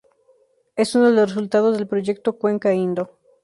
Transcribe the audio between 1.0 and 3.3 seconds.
de los resultados del Proyecto Cuenca Indo.